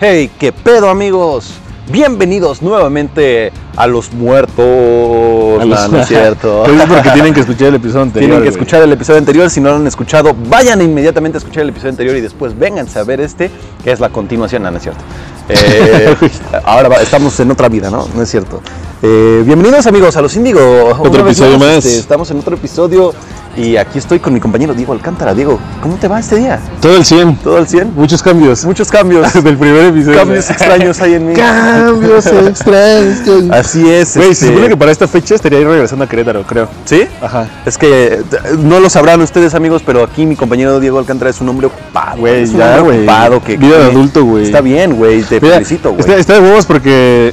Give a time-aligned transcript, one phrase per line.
[0.00, 1.50] Hey, qué pedo amigos.
[1.90, 5.60] Bienvenidos nuevamente a los muertos.
[5.60, 6.64] A los- No, no es cierto.
[6.66, 8.30] Es porque tienen que escuchar el episodio anterior.
[8.30, 8.62] Tienen que güey.
[8.62, 9.50] escuchar el episodio anterior.
[9.50, 12.98] Si no lo han escuchado, vayan inmediatamente a escuchar el episodio anterior y después vénganse
[12.98, 13.50] a ver este,
[13.82, 14.62] que es la continuación.
[14.62, 15.00] No, no es cierto.
[15.48, 16.16] Eh,
[16.64, 18.08] ahora va- estamos en otra vida, ¿no?
[18.14, 18.62] No es cierto.
[19.02, 20.98] Eh, bienvenidos amigos a Los Índigo.
[21.04, 21.84] Vez episodio más.
[21.84, 23.12] este, estamos en otro episodio
[23.56, 25.34] y aquí estoy con mi compañero Diego Alcántara.
[25.34, 26.60] Diego, ¿cómo te va este día?
[26.80, 27.36] Todo el 100.
[27.36, 27.94] ¿Todo al 100?
[27.94, 28.64] Muchos cambios.
[28.64, 29.32] Muchos cambios.
[29.44, 30.18] Del primer episodio.
[30.18, 31.34] cambios extraños hay en mí.
[31.34, 33.20] Cambios extraños.
[33.50, 34.16] Así es.
[34.16, 36.68] Güey, este, se supone que para esta fecha estaría ahí regresando a Querétaro, creo.
[36.84, 37.06] ¿Sí?
[37.22, 37.46] Ajá.
[37.64, 38.22] Es que eh,
[38.58, 42.18] no lo sabrán ustedes, amigos, pero aquí mi compañero Diego Alcántara es un hombre ocupado.
[42.18, 42.98] Güey, es un ya, hombre güey.
[43.00, 44.44] ocupado que Vida de adulto, güey.
[44.44, 45.22] Está bien, güey.
[45.22, 46.00] Te Mira, felicito, güey.
[46.00, 47.32] Está, está de huevos porque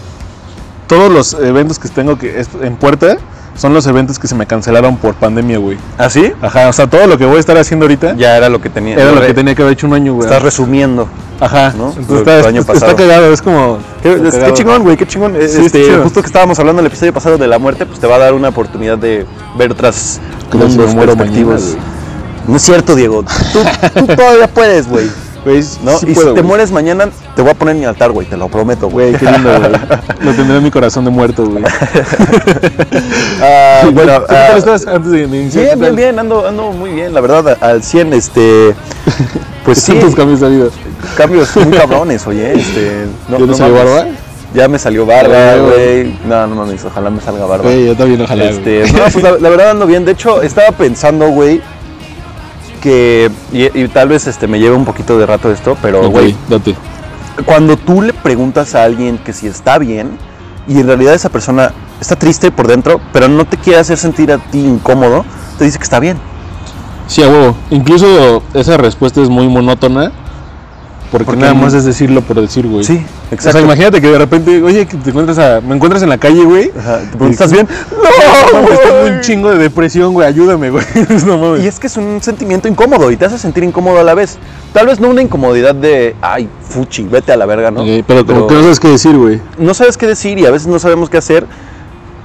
[0.87, 3.17] todos los eventos que tengo que es- en puerta
[3.61, 5.77] son los eventos que se me cancelaron por pandemia, güey.
[5.99, 6.33] ¿Ah, sí?
[6.41, 8.71] Ajá, o sea, todo lo que voy a estar haciendo ahorita Ya era lo que
[8.71, 8.95] tenía.
[8.95, 10.25] era lo re- que tenía que haber hecho un año, güey.
[10.27, 11.07] Estás resumiendo.
[11.39, 11.89] Ajá, ¿no?
[11.89, 12.91] Entonces está, del año pasado.
[12.91, 13.77] está cagado, es como.
[14.01, 15.35] Qué, es- chingón, güey, qué chingón.
[15.47, 16.01] Sí, este, chido.
[16.03, 18.19] justo que estábamos hablando en el episodio pasado de la muerte, pues te va a
[18.19, 20.19] dar una oportunidad de ver otras
[20.51, 21.61] mundos perspectivas.
[21.61, 21.81] mañana,
[22.47, 23.23] no es cierto, Diego.
[23.53, 23.59] Tú,
[23.99, 25.07] tú todavía puedes, güey.
[25.43, 25.97] Güey, ¿no?
[25.97, 26.43] sí y puedo, si te güey.
[26.43, 29.09] mueres mañana, te voy a poner en mi altar, güey, te lo prometo, güey.
[29.09, 29.71] Güey, qué lindo, güey.
[30.21, 31.63] Lo tendré en mi corazón de muerto, güey.
[33.43, 35.63] Ah, bueno, ¿Tú qué tal ah, estás antes de, iniciar?
[35.63, 38.75] Bien, ¿Qué bien, bien, ando, ando muy bien, la verdad, al 100, este,
[39.65, 40.65] pues ¿Qué sí, tus cambios de vida?
[41.17, 44.05] cambios muy cabrones, oye, este, no, ¿Ya no salió barba?
[44.53, 47.63] Ya me salió barba, güey, no, no mames, ojalá me salga barba.
[47.63, 48.45] Güey, yo también, ojalá.
[48.45, 51.61] Este, no, pues la, la verdad ando bien, de hecho, estaba pensando, güey,
[52.81, 56.35] que, y, y tal vez este, me lleve un poquito de rato esto, pero, güey,
[56.49, 56.75] date.
[57.45, 60.17] cuando tú le preguntas a alguien que si está bien
[60.67, 61.71] y en realidad esa persona
[62.01, 65.23] está triste por dentro, pero no te quiere hacer sentir a ti incómodo,
[65.57, 66.17] te dice que está bien.
[67.07, 67.55] Sí, a huevo.
[67.69, 70.11] Incluso esa respuesta es muy monótona.
[71.11, 72.85] Porque, Porque nada más es decirlo por decir, güey.
[72.85, 72.93] Sí,
[73.29, 73.57] O exacto.
[73.57, 76.45] sea, imagínate que de repente, oye, que te encuentras a, me encuentras en la calle,
[76.45, 76.71] güey.
[76.79, 77.67] Ajá, te preguntas, ¿estás bien?
[77.91, 80.25] No, mames, tengo un chingo de depresión, güey.
[80.25, 80.85] Ayúdame, güey.
[81.25, 81.65] no mames.
[81.65, 84.37] Y es que es un sentimiento incómodo y te hace sentir incómodo a la vez.
[84.71, 87.81] Tal vez no una incomodidad de, ay, fuchi, vete a la verga, ¿no?
[87.81, 89.41] Ok, pero como que no sabes qué decir, güey.
[89.57, 91.45] no sabes qué decir y a veces no sabemos qué hacer.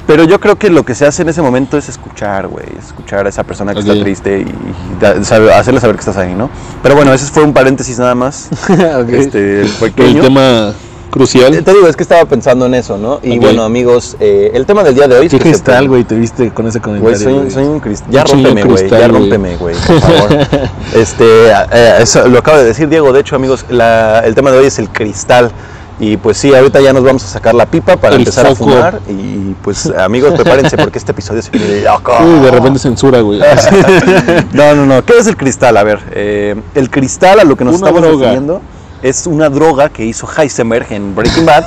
[0.07, 2.67] Pero yo creo que lo que se hace en ese momento es escuchar, güey.
[2.79, 6.35] Escuchar a esa persona que está triste y, da- sabe- hacerle saber que estás ahí,
[6.35, 6.49] ¿no?
[6.83, 8.49] Pero bueno, ese fue un paréntesis nada más.
[9.01, 9.09] Ok.
[9.11, 10.23] este, El pequeño.
[10.23, 10.73] tema
[11.11, 11.65] crucial.
[11.65, 13.21] Te digo, es que estaba pensando en eso, ¿no?
[13.23, 15.27] Y bueno, amigos, eh, el tema del día de hoy...
[15.27, 17.17] es ¿Qué que cristal, güey, te viste con ese comentario?
[17.17, 17.51] Güey, soy, güey?
[17.51, 18.11] soy un cristal.
[18.11, 18.89] Ya rómpeme, güey.
[18.91, 19.09] Ya güey.
[19.09, 20.29] rómpeme, güey, por favor.
[20.95, 23.13] este, eh, eso lo acaba de decir Diego.
[23.13, 25.51] De hecho, amigos, la- el tema de hoy es el cristal.
[25.99, 28.71] Y pues sí, ahorita ya nos vamos a sacar la pipa para El empezar foco.
[28.71, 29.01] a fumar.
[29.09, 32.13] Y pues, amigos, prepárense porque este episodio se viene de loco.
[32.23, 33.41] Uy, de repente censura, güey.
[34.53, 35.05] No, no, no.
[35.05, 35.77] ¿Qué es el cristal?
[35.77, 38.19] A ver, eh, el cristal a lo que nos Una estamos droga.
[38.27, 38.61] refiriendo
[39.03, 41.65] es una droga que hizo Heisenberg en Breaking Bad.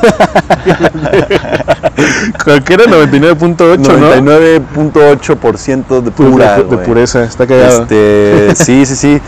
[2.44, 4.16] Creo que era 99.8, ¿no?
[4.16, 7.84] 99.8% de Pura, de, pureza, está cagado.
[7.84, 9.22] Este, sí, sí, sí.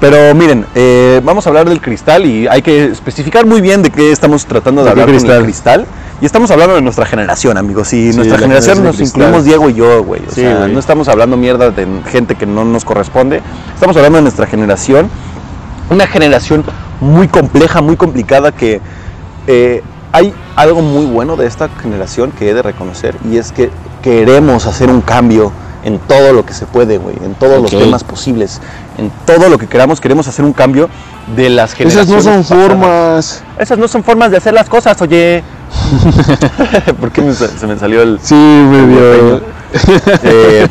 [0.00, 3.90] Pero miren, eh, vamos a hablar del cristal y hay que especificar muy bien de
[3.90, 5.38] qué estamos tratando de ¿De qué hablar con cristal?
[5.38, 5.86] el cristal.
[6.20, 7.92] Y estamos hablando de nuestra generación, amigos.
[7.92, 9.20] Y Sí, nuestra generación nos cristal.
[9.22, 10.22] incluimos Diego y yo, güey.
[10.26, 10.72] O Sí, sea, güey.
[10.72, 13.42] no estamos hablando mierda de gente que no nos corresponde.
[13.74, 15.10] Estamos hablando de nuestra generación.
[15.90, 16.64] Una generación
[17.00, 18.80] muy compleja, muy complicada que
[19.46, 23.70] eh, hay algo muy bueno de esta generación que he de reconocer y es que
[24.02, 25.52] queremos hacer un cambio
[25.84, 28.60] en todo lo que se puede, güey, en todos los temas posibles,
[28.98, 30.88] en todo lo que queramos queremos hacer un cambio
[31.36, 32.24] de las Esas generaciones.
[32.24, 32.66] no son pasadas.
[32.68, 33.42] formas.
[33.58, 35.44] Esas no son formas de hacer las cosas, oye.
[37.00, 39.36] ¿Por qué me se me salió el Sí, medio.
[39.36, 39.42] eh,
[40.22, 40.66] eh,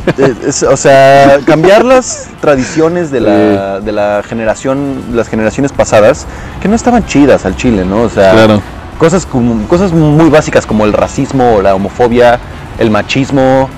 [0.46, 6.26] es- o sea, cambiar las tradiciones de la, de la generación, las generaciones pasadas,
[6.60, 8.02] que no estaban chidas al chile, ¿no?
[8.02, 8.62] O sea, Claro.
[8.98, 12.38] cosas, como- cosas muy básicas como el racismo la homofobia,
[12.78, 13.68] el machismo,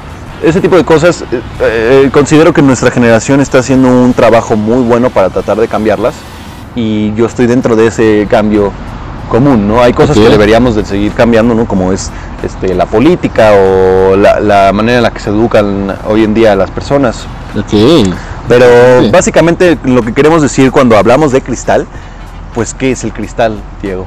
[0.42, 1.22] ese tipo de cosas.
[1.32, 5.68] eh, eh, considero que nuestra generación está haciendo un trabajo muy bueno para tratar de
[5.68, 6.14] cambiarlas
[6.76, 8.72] y yo estoy dentro de ese cambio
[9.28, 9.82] común, ¿no?
[9.82, 11.66] Hay cosas que deberíamos de seguir cambiando, ¿no?
[11.66, 12.10] Como es
[12.42, 16.56] este, la política o la, la manera en la que se educan hoy en día
[16.56, 17.26] las personas.
[18.48, 18.66] Pero
[19.10, 21.86] básicamente lo que queremos decir cuando hablamos de cristal,
[22.54, 24.06] pues ¿qué es el cristal, Diego?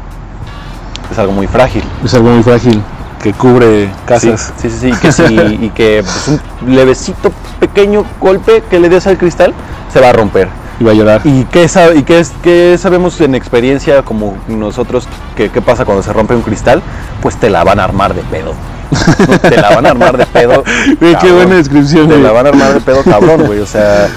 [1.11, 1.83] Es algo muy frágil.
[2.03, 2.81] Es algo muy frágil
[3.21, 4.51] que cubre casas.
[4.57, 8.89] Sí, sí, sí, y que, sí, y que pues, un levecito pequeño golpe que le
[8.89, 9.53] des al cristal
[9.93, 10.47] se va a romper.
[10.83, 11.21] Va a llorar.
[11.23, 16.03] ¿Y qué, y qué, es, qué sabemos en experiencia como nosotros que qué pasa cuando
[16.03, 16.81] se rompe un cristal?
[17.21, 18.53] Pues te la van a armar de pedo.
[18.53, 19.39] ¿no?
[19.39, 20.63] Te la van a armar de pedo.
[20.99, 21.35] Güey, qué cabrón.
[21.35, 22.23] buena descripción, Te güey.
[22.23, 23.59] la van a armar de pedo cabrón, güey.
[23.59, 24.09] O sea,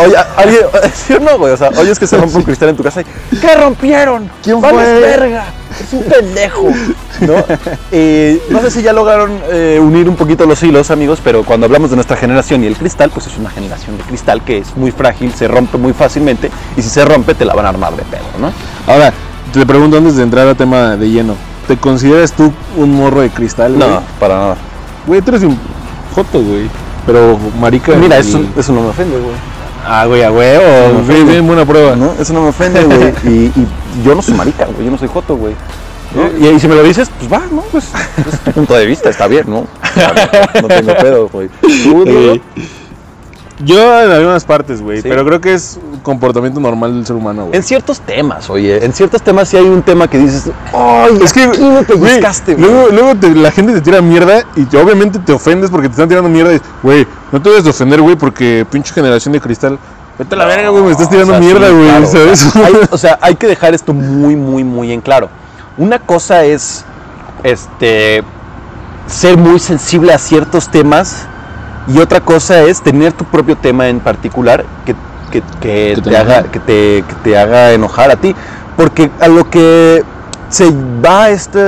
[0.00, 0.62] oye, alguien,
[0.94, 1.52] ¿sí o no, güey?
[1.52, 4.30] O sea, oyes que se rompe un cristal en tu casa y ¿qué rompieron?
[4.42, 5.00] ¿Quién Vales fue?
[5.00, 5.44] verga!
[5.80, 6.68] Es un pendejo,
[7.20, 7.44] ¿no?
[7.90, 11.96] Sé si ya lograron eh, unir un poquito los hilos, amigos, pero cuando hablamos de
[11.96, 15.32] nuestra generación y el cristal, pues es una generación de cristal que es muy frágil,
[15.34, 18.22] se rompe muy fácilmente y si se rompe te la van a armar de pedo,
[18.38, 18.52] ¿no?
[18.86, 19.12] Ahora,
[19.52, 21.36] te pregunto antes de entrar al tema de lleno.
[21.66, 23.74] ¿Te consideras tú un morro de cristal?
[23.74, 23.88] güey?
[23.88, 24.56] No, para nada.
[25.06, 25.58] Güey, tú eres un
[26.14, 26.68] joto, güey.
[27.06, 27.92] Pero marica.
[27.96, 29.34] Mira, y- eso, eso no me ofende, güey.
[29.86, 31.02] Ah, güey, a huevo.
[31.06, 31.94] Bien, bien, buena prueba.
[31.94, 33.12] No, eso no me ofende, güey.
[33.24, 33.28] Y,
[33.60, 33.66] y
[34.04, 34.86] yo no soy marica, güey.
[34.86, 35.54] Yo no soy joto, güey.
[36.14, 36.38] ¿no?
[36.38, 37.62] Y, y si me lo dices, pues va, ¿no?
[37.72, 37.84] Pues
[38.32, 39.66] es tu punto de vista, está bien, ¿no?
[40.62, 41.48] No tengo pedo, güey.
[41.60, 42.40] ¿Tú,
[43.60, 45.00] Yo en algunas partes, güey.
[45.00, 45.08] Sí.
[45.08, 47.56] Pero creo que es comportamiento normal del ser humano, güey.
[47.56, 48.84] En ciertos temas, oye.
[48.84, 51.18] En ciertos temas sí hay un tema que dices, ¡ay!
[51.22, 52.66] Es que, me güey, pellizcaste, güey.
[52.68, 55.92] luego, luego te- la gente te tira mierda y te- obviamente te ofendes porque te
[55.92, 56.52] están tirando mierda.
[56.54, 59.78] y, Güey, no te debes de ofender, güey, porque pinche generación de cristal.
[60.18, 62.06] Vete a la verga, güey, me estás tirando O sea, mierda, sí, güey, claro.
[62.06, 62.56] ¿sabes?
[62.56, 65.28] Hay- o sea, hay que dejar esto muy, muy, muy en claro.
[65.78, 66.84] Una cosa es,
[67.44, 68.22] este,
[69.06, 71.26] ser muy sensible a ciertos temas
[71.86, 74.94] y otra cosa es tener tu propio tema en particular que,
[75.30, 76.50] que- que Que te te, haga, enoje.
[76.50, 78.34] que, te, que te haga enojar a ti.
[78.76, 80.02] Porque a lo que
[80.48, 80.72] se
[81.04, 81.60] va este,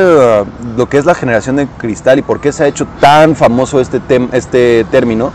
[0.76, 3.80] lo que es la generación de cristal y por qué se ha hecho tan famoso
[3.80, 5.32] este, tem- este término,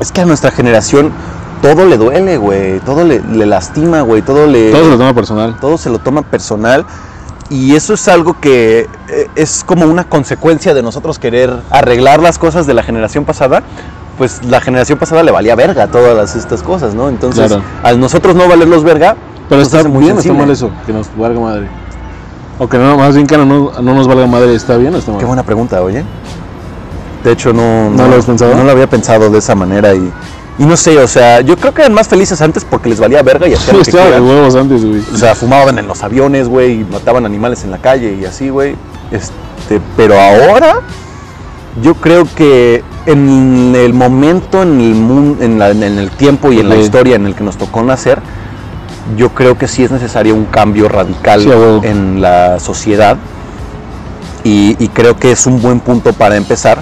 [0.00, 1.12] es que a nuestra generación
[1.62, 2.80] todo le duele, güey.
[2.80, 4.20] Todo le, le lastima, güey.
[4.22, 4.70] Todo le.
[4.70, 5.56] Todo se lo toma personal.
[5.60, 6.84] todo se lo toma personal.
[7.50, 12.38] Y eso es algo que eh, es como una consecuencia de nosotros querer arreglar las
[12.38, 13.62] cosas de la generación pasada.
[14.18, 17.08] Pues la generación pasada le valía verga todas las- estas cosas, ¿no?
[17.08, 17.62] Entonces, Claro.
[17.82, 19.14] al nosotros no valerlos verga,
[19.48, 20.38] Pero está muy bien o está sensible.
[20.38, 21.68] mal eso, que nos valga madre.
[22.58, 24.98] O que no, más bien que no, no, no nos valga madre, ¿está bien o
[24.98, 25.20] está mal?
[25.20, 26.02] Qué buena pregunta, oye.
[27.22, 28.54] De hecho, no, ¿No lo habías pensado?
[28.54, 30.10] No lo había pensado de esa manera y,
[30.58, 33.22] y no sé, o sea, yo creo que eran más felices antes porque les valía
[33.22, 34.22] verga y hacían lo que quieran.
[34.24, 35.02] huevos antes, güey.
[35.12, 38.48] O sea, fumaban en los aviones, güey, y mataban animales en la calle y así,
[38.48, 38.74] güey.
[39.10, 40.80] Este, pero ahora
[41.82, 46.60] yo creo que en el momento, en el mundo, en, la- en el tiempo y
[46.60, 48.18] en la historia en el que nos tocó nacer,
[49.16, 51.50] yo creo que sí es necesario un cambio radical Sí,
[51.86, 53.16] en la sociedad.
[54.42, 56.78] Y, y creo que es un buen punto para empezar.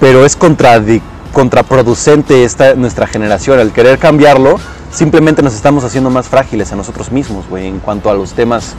[0.00, 1.02] Pero es contradi-
[1.32, 3.58] contraproducente esta, nuestra generación.
[3.58, 4.58] Al querer cambiarlo,
[4.92, 8.74] simplemente nos estamos haciendo más frágiles a nosotros mismos, güey, en cuanto a los temas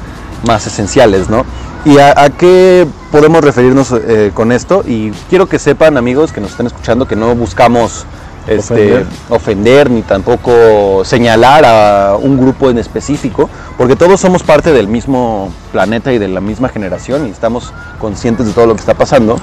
[0.46, 1.46] más esenciales, ¿no?
[1.86, 4.84] ¿Y a, a qué podemos referirnos eh, con esto?
[4.88, 8.06] Y quiero que sepan, amigos, que nos están escuchando, que no buscamos
[8.48, 9.06] este, Ofender.
[9.30, 15.54] ofender ni tampoco señalar a un grupo en específico, porque todos somos parte del mismo
[15.72, 19.38] planeta y de la misma generación y estamos conscientes de todo lo que está pasando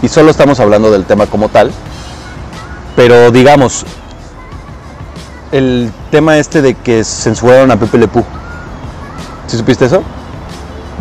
[0.00, 1.72] y solo estamos hablando del tema como tal.
[2.96, 3.84] Pero digamos,
[5.52, 8.24] el tema este de que censuraron a Pepe Le Pew.
[9.46, 10.02] ¿Sí supiste eso?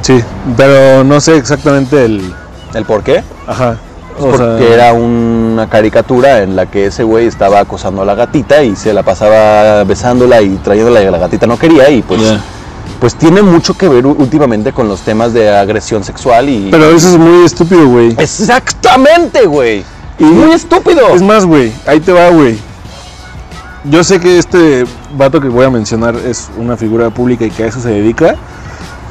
[0.01, 0.21] Sí,
[0.55, 2.33] pero no sé exactamente el...
[2.73, 3.23] ¿El por qué?
[3.47, 3.77] Ajá.
[4.17, 8.63] Es porque era una caricatura en la que ese güey estaba acosando a la gatita
[8.63, 12.21] y se la pasaba besándola y trayéndola y la gatita no quería y pues,
[12.99, 16.69] pues tiene mucho que ver últimamente con los temas de agresión sexual y...
[16.71, 18.15] Pero eso es muy estúpido, güey.
[18.17, 19.83] Exactamente, güey.
[20.19, 21.09] Y- muy estúpido.
[21.13, 22.57] Es más, güey, ahí te va, güey.
[23.85, 27.63] Yo sé que este vato que voy a mencionar es una figura pública y que
[27.63, 28.35] a eso se dedica,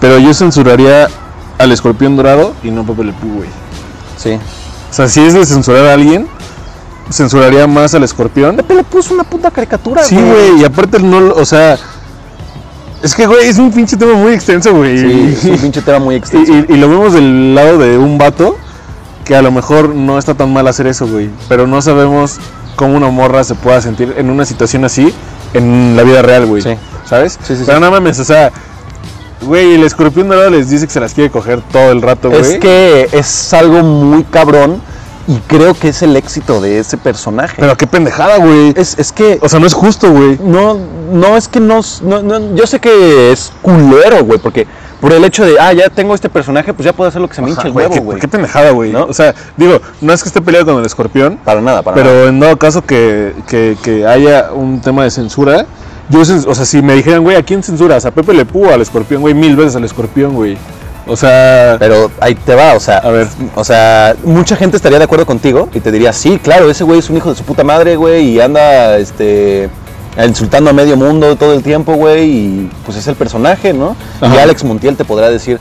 [0.01, 1.09] pero yo censuraría
[1.59, 3.49] al escorpión dorado y no a Pepe Le Pew, güey.
[4.17, 4.33] Sí.
[4.91, 6.27] O sea, si es de censurar a alguien,
[7.11, 8.57] censuraría más al escorpión.
[8.57, 11.79] Pepe Le Pew es una puta caricatura, Sí, güey, y aparte no, o sea,
[13.03, 14.99] es que, güey, es un pinche tema muy extenso, güey.
[14.99, 16.53] Sí, es un pinche tema muy Y, extenso.
[16.53, 18.57] y- y lo vemos del lado de un vato
[19.25, 21.31] que a lo mejor no está tan mal hacer eso, güey.
[21.49, 22.39] Pero no sabemos
[22.77, 25.13] cómo una morra se pueda sentir en una situación así
[25.55, 26.63] en la vida real, güey.
[26.63, 26.75] Sí.
[27.07, 27.39] ¿Sabes?
[27.47, 27.63] Sí, sí.
[27.67, 28.51] Pero no mames, o sea,
[29.43, 32.41] güey, el escorpión dorado les dice que se las quiere coger todo el rato, güey.
[32.41, 34.81] Es que es algo muy cabrón
[35.27, 37.57] y creo que es el éxito de ese personaje.
[37.59, 38.73] Pero qué pendejada, güey.
[38.77, 40.39] es, es que O sea, no es justo, güey.
[40.43, 40.79] no,
[41.13, 44.67] no es que no, no- no- yo sé que es culero, güey, porque
[45.01, 47.35] por el hecho de, ah, ya tengo este personaje, pues ya puedo hacer lo que
[47.35, 48.19] se me hinche el huevo, qué- güey.
[48.21, 48.91] Qué pendejada, güey.
[48.93, 49.05] ¿No?
[49.05, 52.09] O sea, digo, no es que esté peleado con el escorpión, Para nada, para nada.
[52.09, 55.67] Pero en dado caso que, que- que haya un tema de censura,
[56.09, 58.05] yo, o sea, si me dijeran, güey, ¿a quién censuras?
[58.07, 59.35] ¿A Pepe Le o al escorpión, güey?
[59.35, 60.57] Mil veces al escorpión, güey.
[61.07, 63.27] O sea, Pero ahí te va, o sea, A ver.
[63.55, 66.99] o sea, mucha gente estaría de acuerdo contigo y te diría, sí, claro, ese güey
[67.01, 69.69] es un hijo de su puta madre, güey, y anda, este,
[70.23, 73.97] insultando a medio mundo todo el tiempo, güey, y pues es el personaje, ¿no?
[74.21, 74.37] Y.
[74.39, 75.59] Alex Montiel te podrá decir,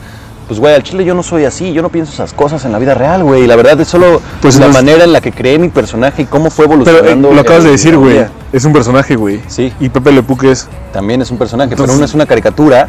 [0.48, 2.78] pues, güey, al chile yo no soy así, yo no pienso esas cosas en la
[2.80, 3.48] vida real, güey.
[3.48, 6.50] La verdad es solo Pues la manera en la que creé mi personaje y cómo
[6.52, 7.34] fue Pero eh, evolucionando.
[7.34, 8.26] lo acabas de decir, güey.
[8.52, 9.42] Es un personaje, güey.
[9.48, 9.74] Sí.
[9.80, 10.68] Y Pepe Le Pew, ¿qué es?
[10.92, 12.88] También es un personaje, Entonces- pero uno es una caricatura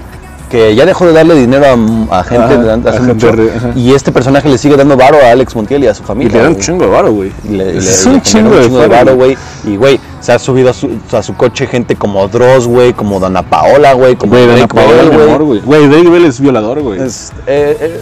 [0.50, 1.64] que ya dejó de darle dinero
[2.10, 5.56] a, a gente Ajá, a gente y este personaje le sigue dando varo a Alex
[5.56, 6.32] Montiel y a su Y familia.
[6.36, 7.32] le dan un chingo de varo, güey.
[7.48, 9.36] Y y le- Es un chingo de varo, varo, güey.
[9.64, 13.18] Y, güey, se ha subido a su, a su coche gente como Dross, güey, como
[13.20, 15.60] Dana Paola, güey, como Dana Drake Bell, güey.
[15.60, 15.88] güey.
[15.88, 17.00] Drake Bell es violador, güey.
[17.00, 18.00] Es, eh, eh,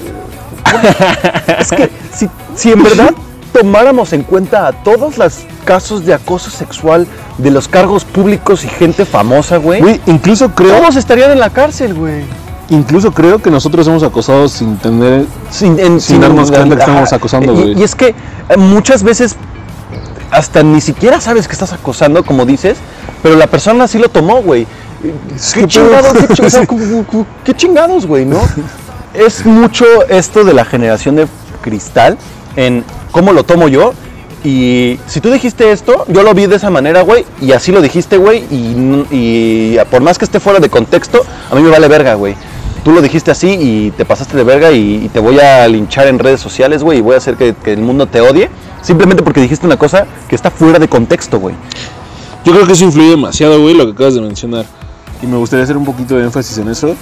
[1.61, 3.13] es que si, si en verdad
[3.53, 7.07] tomáramos en cuenta a todos los casos de acoso sexual
[7.39, 11.51] de los cargos públicos y gente famosa, güey, Güey, incluso creo, todos estarían en la
[11.51, 12.25] cárcel, güey.
[12.71, 15.27] incluso creo que nosotros hemos acosado sin tener...
[15.51, 17.79] Sin, en- Sin darnos cuenta que estamos acosando, güey.
[17.79, 18.15] Y, es que
[18.49, 19.37] eh, muchas veces
[20.31, 22.79] hasta ni siquiera sabes que estás acosando, como dices,
[23.23, 24.67] pero la persona sí lo tomó, güey.
[25.35, 26.27] Es ¿Qué que chingados, pedo.
[26.29, 26.67] qué, chi- o sea, Sí.
[26.67, 28.39] cu- cu- qué chingados, güey, no?
[29.15, 31.27] Es mucho esto de la generación de
[31.61, 32.17] cristal
[32.57, 32.83] en
[33.13, 33.93] cómo lo tomo yo.
[34.45, 37.81] Y si tú dijiste esto, yo lo vi de esa manera, güey, y así lo
[37.81, 41.87] dijiste, güey, y, y por más que esté fuera de contexto, a mí me vale
[41.87, 42.35] verga, güey.
[42.83, 46.09] Tú lo dijiste así y te pasaste de verga y, y te voy a linchar
[46.09, 48.51] en redes sociales, güey, y voy a hacer que, que el mundo te odie,
[48.83, 51.55] simplemente porque dijiste una cosa que está fuera de contexto, güey.
[52.45, 54.67] Yo creo que eso influye demasiado, güey, lo que acabas de mencionar.
[55.23, 56.97] Y me gustaría hacer un poquito de énfasis en eso.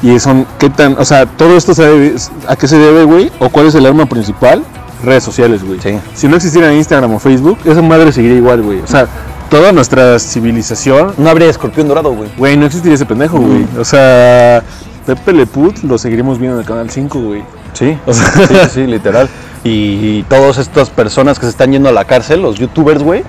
[0.00, 2.14] Y son, ¿qué tan, o sea, todo esto se debe-
[2.46, 3.32] a qué se debe, güey?
[3.40, 4.62] ¿O cuál es el arma principal?
[5.04, 5.80] Redes sociales, güey.
[5.80, 5.98] Sí.
[6.14, 8.80] Si no existiera Instagram o Facebook, esa madre seguiría igual, güey.
[8.80, 9.06] O sea,
[9.50, 12.30] toda nuestra civilización, No habría escorpión dorado, güey.
[12.36, 13.66] güey, no existiría ese pendejo, güey.
[13.78, 14.62] O sea,
[15.04, 17.42] Pepe Le Put lo seguiríamos viendo en el canal 5, güey.
[17.74, 19.28] Sí, sí, sí, sí, literal.
[19.64, 19.70] Y,
[20.18, 23.22] y todas estas personas que se están yendo a la cárcel, los youtubers, güey,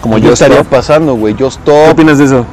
[0.00, 0.68] como yo estaría Stop.
[0.70, 1.90] pasando, güey, yo ¿Qué stop.
[1.92, 2.46] opinas de eso?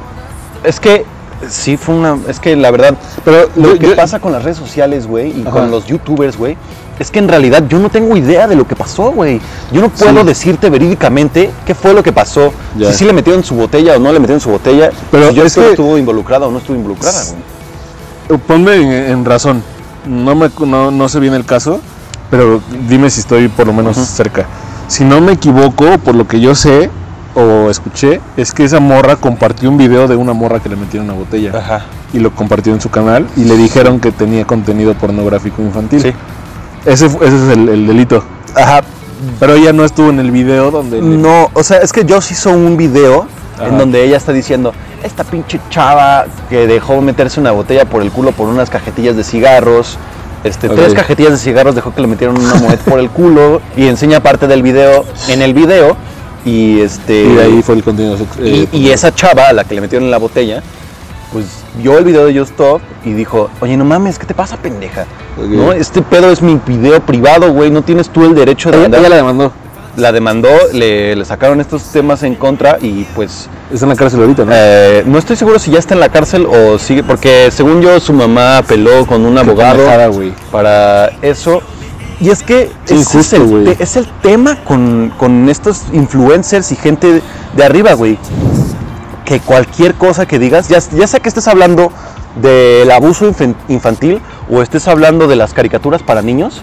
[0.64, 1.04] Es que
[1.48, 4.58] sí fue una, es que la verdad, Pero lo que yo- pasa con las redes
[4.58, 5.50] sociales, güey, y Ajá.
[5.50, 6.56] con los youtubers, güey,
[6.98, 9.40] es que en realidad yo no tengo idea de lo que pasó, güey.
[9.72, 10.26] Yo no puedo Sí.
[10.26, 12.90] decirte verídicamente qué fue lo que pasó, Ya.
[12.92, 15.44] si sí le metieron su botella o no le metieron su botella, Pero si yo
[15.44, 17.20] es que- estuvo involucrada o no estuvo involucrada,
[18.28, 18.40] güey.
[18.46, 19.62] Ponme en, en razón.
[20.06, 21.80] No, me, no, no sé bien el caso,
[22.30, 24.46] pero dime si estoy por lo menos cerca.
[24.86, 26.90] Si no me equivoco, por lo que yo sé
[27.34, 31.08] o escuché, es que esa morra compartió un video de una morra que le metieron
[31.08, 31.52] una botella.
[31.56, 31.84] Ajá.
[32.12, 36.00] Y lo compartió en su canal y le dijeron que tenía contenido pornográfico infantil.
[36.02, 36.12] Sí.
[36.84, 38.22] Ese, ese es el, el delito.
[38.54, 38.80] Ajá,
[39.40, 40.98] Pero ella no estuvo en el video donde...
[41.02, 43.66] le- No, o sea, es que Joss hizo un video Ajá.
[43.68, 48.10] en donde ella está diciendo, esta pinche chava que dejó meterse una botella por el
[48.10, 49.98] culo por unas cajetillas de cigarros,
[50.44, 53.86] este, tres cajetillas de cigarros dejó que le metieron una moneda por el culo y
[53.88, 55.96] enseña parte del video en el video
[56.44, 59.64] y este Y ahí fue el contenido sex- y, eh, y esa chava a la
[59.64, 60.62] que le metieron en la botella
[61.32, 61.44] pues
[61.78, 65.06] vio el video de Just Stop y dijo, oye, no mames, ¿qué te pasa, pendeja?
[65.38, 65.72] ¿No?
[65.72, 69.08] Este pedo es mi video privado, güey, no tienes tú el derecho de Ella, ella
[69.08, 69.52] la demandó.
[69.96, 74.20] la demandó, le, le sacaron estos temas en contra y pues Está en la cárcel
[74.20, 74.50] ahorita, ¿no?
[74.54, 78.00] eh, no estoy seguro si ya está en la cárcel o sigue, porque según yo
[78.00, 79.84] su mamá apeló con un abogado
[80.50, 81.62] para eso.
[82.20, 86.72] Y es que Sí, ese injusto, es, el, es el tema con, con estos influencers
[86.72, 87.22] y gente
[87.54, 88.18] de arriba, güey.
[89.28, 91.92] Que cualquier cosa que digas, ya, sea que estés hablando
[92.40, 93.30] del abuso
[93.68, 96.62] infantil o estés hablando de las caricaturas para niños,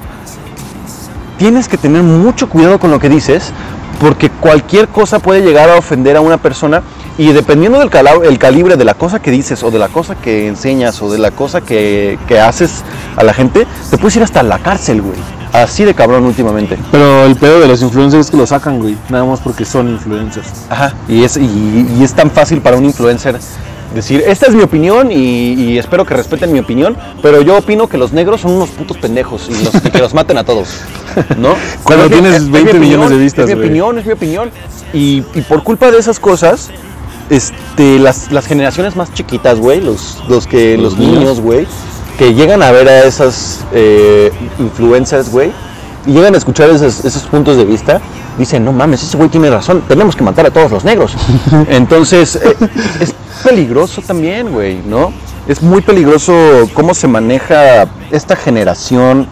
[1.38, 3.52] tienes que tener mucho cuidado con lo que dices,
[4.00, 6.82] porque cualquier cosa puede llegar a ofender a una persona
[7.20, 11.00] y dependiendo del calibre de la cosa que dices o de la cosa que enseñas
[11.04, 12.84] o de la cosa que, que haces
[13.16, 15.45] a la gente, te puedes ir hasta la cárcel, güey.
[15.64, 16.78] Así de cabrón últimamente.
[16.92, 18.96] Pero el pedo de los influencers es que lo sacan, güey.
[19.10, 20.48] Nada más porque son influencers.
[20.70, 20.94] Ajá.
[21.08, 23.38] Y es, y, y es tan fácil para un influencer
[23.94, 27.88] decir, esta es mi opinión y, y espero que respeten mi opinión, pero yo opino
[27.88, 30.68] que los negros son unos putos pendejos y, los- y que los maten a todos.
[31.38, 31.56] ¿No?
[31.84, 34.12] Cuando Pero tienes es mi 20 opinión, millones de vistas, Es mi opinión, es mi
[34.12, 34.52] opinión.
[34.94, 36.72] Y, y por culpa de esas cosas,
[37.30, 41.66] este, las, las generaciones más chiquitas, güey, los, los que Los niños, güey,
[42.18, 45.52] que llegan a ver a esas eh, influencers, güey,
[46.06, 48.00] y llegan a escuchar esos, esos puntos de vista,
[48.38, 51.16] dicen, no mames, ese güey tiene razón, tenemos que matar a todos los negros.
[51.70, 52.56] Entonces, eh,
[53.00, 55.12] es peligroso también, güey, ¿no?
[55.48, 56.34] Es muy peligroso
[56.74, 59.28] cómo se maneja esta generación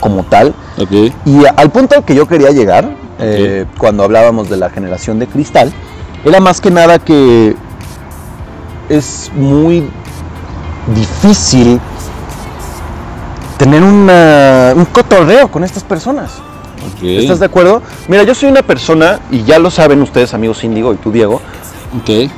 [0.00, 0.54] como tal.
[0.78, 1.12] Ok.
[1.24, 5.26] Y al punto al que yo quería llegar, eh, cuando hablábamos de la generación de
[5.26, 5.72] cristal,
[6.24, 7.54] era más que nada que
[8.88, 9.88] es muy
[10.94, 11.80] difícil
[13.60, 16.30] tener una- un cotorreo con estas personas.
[17.02, 17.82] ¿Estás de acuerdo?
[18.08, 21.42] Mira, yo soy una persona, y ya lo saben ustedes, amigos Índigo y tú, Diego,
[22.00, 22.30] Ok.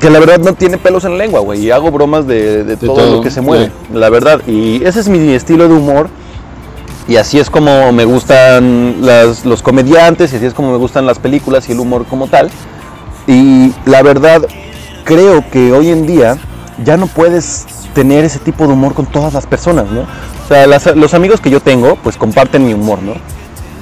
[0.00, 1.60] que la verdad no tiene pelos en la lengua, güey.
[1.66, 3.72] Y hago bromas de, de todo, todo, lo que se mueve, sí.
[3.92, 4.40] la verdad.
[4.46, 6.08] Y ese es mi estilo de humor.
[7.06, 11.04] Y así es como me gustan las- los comediantes, y así es como me gustan
[11.04, 12.48] las películas y el humor como tal.
[13.26, 14.40] Y la verdad,
[15.04, 16.38] creo que hoy en día
[16.82, 20.00] ya no puedes tener ese tipo de humor con todas las personas, ¿no?
[20.02, 23.14] O sea, las- los amigos que yo tengo, pues comparten mi humor, ¿no?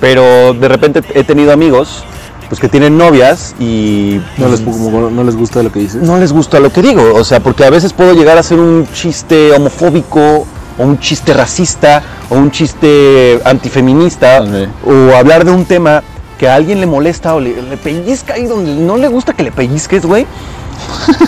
[0.00, 2.04] Pero de repente he tenido amigos,
[2.48, 6.02] pues que tienen novias y No les, como no les gusta lo que dices.
[6.02, 8.58] no les gusta lo que digo, o sea, porque a veces puedo llegar a hacer
[8.58, 10.46] un chiste homofóbico
[10.78, 14.68] o un chiste racista o un chiste antifeminista Ok.
[14.86, 16.02] o hablar de un tema
[16.38, 19.44] que a alguien le molesta o le, le pellizca ahí donde no le gusta que
[19.44, 20.26] le pellizques, güey.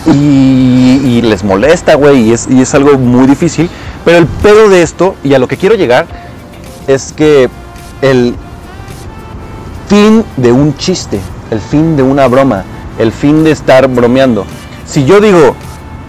[0.07, 3.71] Y, les molesta, güey, y es, y es algo muy difícil.
[4.05, 6.07] Pero el pedo de esto, y a lo que quiero llegar,
[6.87, 7.49] es que
[8.03, 8.35] el
[9.89, 11.21] fin de un chiste,
[11.51, 12.65] el fin de una broma,
[12.99, 14.45] el fin de estar bromeando.
[14.87, 15.55] Si yo digo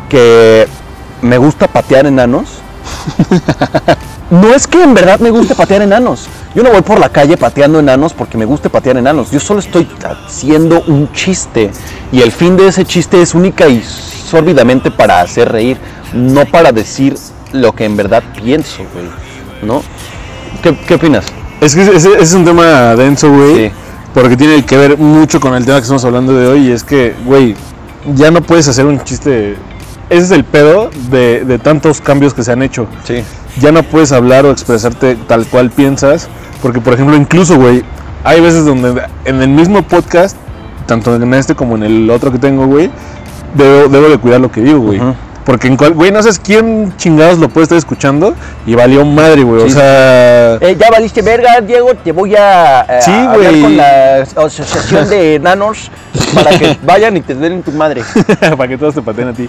[0.10, 0.68] que
[1.22, 2.60] me gusta patear enanos,
[4.30, 6.28] no es que en verdad me guste patear enanos.
[6.56, 9.30] Yo no voy por la calle pateando enanos porque me guste patear enanos.
[9.30, 11.70] Yo solo estoy haciendo un chiste.
[12.14, 15.78] Y el fin de ese chiste es única y sórdidamente para hacer reír,
[16.14, 17.18] no para decir
[17.52, 19.06] lo que en verdad pienso, güey.
[19.64, 19.84] ¿No?
[20.64, 21.26] ¿Qué, qué opinas?
[21.60, 23.68] Es que ese es un tema denso, güey.
[23.68, 23.72] Sí.
[24.14, 26.70] Porque tiene que ver mucho con el tema que estamos hablando de hoy.
[26.70, 27.54] Y es que, güey,
[28.14, 29.58] ya no puedes hacer un chiste.
[30.10, 32.88] Ese es el pedo de, de tantos cambios que se han hecho.
[33.04, 33.26] Sí.
[33.62, 36.30] Ya no puedes hablar o expresarte tal cual piensas.
[36.62, 37.84] Porque, por ejemplo, incluso, güey,
[38.24, 40.36] hay veces donde en el mismo podcast,
[40.88, 42.90] tanto en este como en el otro que tengo, güey,
[43.54, 45.00] debo, debo de cuidar lo que digo, güey.
[45.46, 48.34] Porque, en cual, güey, no sabes quién chingados lo puede estar escuchando
[48.66, 49.62] y valió madre, güey.
[49.62, 50.56] Sí, o sea.
[50.56, 53.62] Eh, ya valiste verga, Diego, te voy a, eh, Sí, a hablar güey.
[53.62, 55.92] con la asociación de enanos
[56.34, 58.02] para que vayan y te den tu madre.
[58.58, 59.48] para que todos te pateen a ti.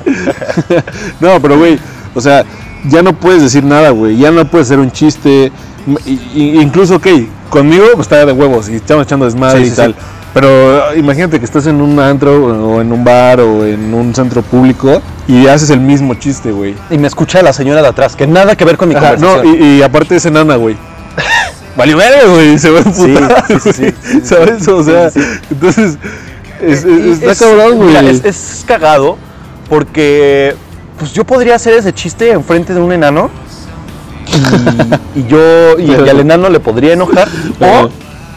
[1.20, 1.78] no, pero güey,
[2.14, 2.44] o sea,
[2.88, 4.16] ya no puedes decir nada, güey.
[4.16, 5.52] Ya no puedes hacer un chiste.
[6.34, 7.06] Incluso, ok,
[7.50, 9.92] conmigo pues está de huevos y estamos echando desmadre Sí, y sí, tal.
[9.94, 10.00] sí.
[10.34, 14.14] Pero eh, imagínate que estás en un antro o en un bar o en un
[14.14, 16.74] centro público y haces el mismo chiste, güey.
[16.90, 19.28] Y me escucha la señora de atrás, que nada que ver con mi Ajá, no,
[19.36, 19.62] conversación.
[19.62, 20.76] y, y aparte es enana, güey.
[21.76, 21.96] Valió
[22.34, 22.58] güey.
[22.58, 24.66] Se va a emputar, sí, sí, sí, sí, ¿Sabes?
[24.68, 25.10] O sea,
[25.50, 25.98] entonces.
[26.60, 28.20] Es, es- Y está es- cabrón, güey.
[28.24, 29.18] es cagado
[29.68, 30.54] porque
[30.98, 33.30] pues yo podría hacer ese chiste enfrente de un enano
[35.14, 37.28] y, y yo y, y al enano le podría enojar
[37.60, 37.90] o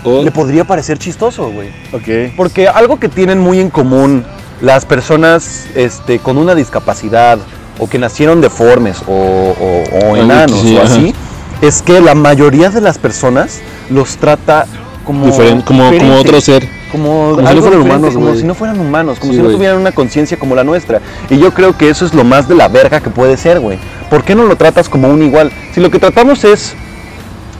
[0.06, 1.70] O- le podría parecer chistoso, güey.
[1.92, 2.34] ok.
[2.38, 4.24] Porque algo que tienen muy en común
[4.62, 7.38] las personas este, con una discapacidad
[7.80, 10.94] o que nacieron deformes o, o- enanos sí, o ajá.
[10.94, 11.14] así,
[11.62, 14.66] es que la mayoría de las personas los trata
[15.06, 16.66] como como, como otro ser.
[16.92, 19.50] Como, como si no algo humanos, como si no fueran humanos, como Sí, si no
[19.52, 21.02] tuvieran una conciencia como la nuestra.
[21.30, 23.78] Y yo creo que eso es lo más de la verga que puede ser, güey.
[24.10, 25.52] ¿Por qué no lo tratas como un igual?
[25.74, 26.74] Si lo que tratamos es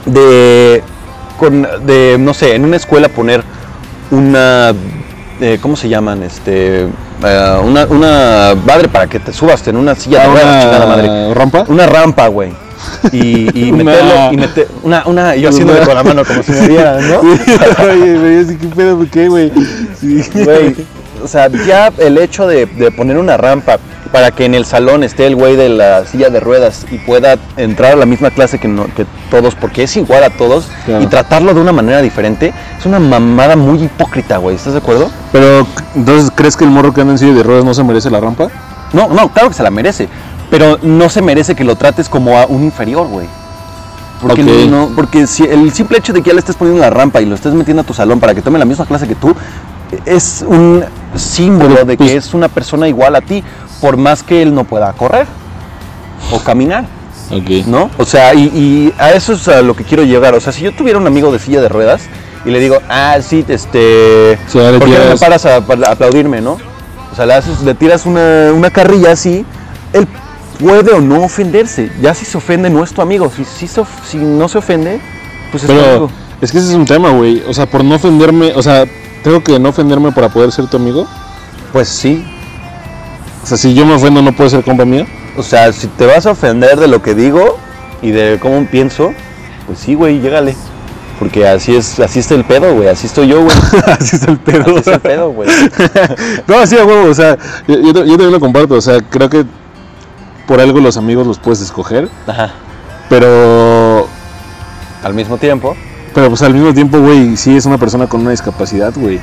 [0.06, 0.82] de,
[1.38, 3.42] con, de no sé, en una escuela poner
[4.10, 4.72] una,
[5.40, 6.22] eh, ¿cómo se llaman?
[6.22, 10.62] Este, eh, una, una madre para que te subas en una silla de Ah, ruedas,
[10.64, 11.34] chingada madre.
[11.34, 11.64] rampa.
[11.68, 12.50] Una rampa, güey.
[13.12, 16.52] Y, y Una- meterlo, y meter, una, una, yo haciéndole con la mano como si
[16.52, 17.20] me vieran, ¿no?
[17.84, 19.52] Oye, güey, así que pedo, ¿por qué, güey?
[20.00, 20.22] Sí.
[20.44, 20.76] Güey,
[21.22, 23.78] o sea, ya el hecho de, de poner una rampa
[24.10, 27.36] para que en el salón esté el güey de la silla de ruedas y pueda
[27.56, 31.02] entrar a la misma clase que, no- que todos, porque es igual a todos, Claro.
[31.04, 34.56] y tratarlo de una manera diferente, es una mamada muy hipócrita, güey.
[34.56, 35.10] ¿Estás de acuerdo?
[35.30, 38.10] Pero, entonces, ¿crees que el morro que anda en silla de ruedas no se merece
[38.10, 38.48] la rampa?
[38.92, 40.08] No, no, claro que se la merece,
[40.50, 43.26] pero no se merece que lo trates como a un inferior, güey.
[44.20, 47.22] Porque, no, porque si el simple hecho de que ya le estés poniendo la rampa
[47.22, 49.34] y lo estés metiendo a tu salón para que tome la misma clase que tú,
[50.04, 50.84] es un
[51.16, 53.42] símbolo Pero, de pues- que es una persona igual a ti,
[53.80, 55.26] por más que él no pueda correr
[56.32, 56.84] o caminar,
[57.30, 57.66] Ok.
[57.66, 57.88] ¿no?
[57.96, 60.34] O sea, y, y a eso es a lo que quiero llegar.
[60.34, 62.02] O sea, si yo tuviera un amigo de silla de ruedas
[62.44, 66.58] y le digo, ah, sí, este, Sí, ¿por qué no me paras a, aplaudirme, no?
[67.10, 69.46] O sea, le, haces- le tiras una, una carrilla así,
[69.94, 70.06] él
[70.60, 71.90] puede o no ofenderse.
[72.00, 73.30] Ya si se ofende, no es tu amigo.
[73.34, 75.00] Si, si, se of- si no se ofende,
[75.50, 76.10] pues es tu amigo.
[76.40, 77.42] es que ese es un tema, güey.
[77.48, 78.84] O sea, por no ofenderme, o sea,
[79.24, 81.06] tengo que no ofenderme para poder ser tu amigo.
[81.72, 82.24] Pues sí.
[83.42, 85.06] O sea, si yo me ofendo, no puedo ser compa mío.
[85.36, 87.58] O sea, si te vas a ofender de lo que digo
[88.02, 89.12] y de cómo pienso,
[89.66, 90.54] pues sí, güey, llégale.
[91.18, 92.88] Porque así es, así está el pedo, güey.
[92.88, 93.54] Así estoy yo, güey.
[93.86, 94.62] Así está el pedo.
[94.62, 95.48] Así está el pedo, güey.
[96.46, 97.36] no, sí, a huevo, o sea,
[97.68, 98.74] yo, yo, yo también lo comparto.
[98.74, 99.44] O sea, creo que
[100.50, 102.08] por algo los amigos los puedes escoger.
[102.26, 102.50] Ajá.
[103.08, 104.08] Pero,
[105.04, 105.76] Al mismo tiempo.
[106.12, 109.20] pero pues al mismo tiempo, güey, sí es una persona con una discapacidad, güey.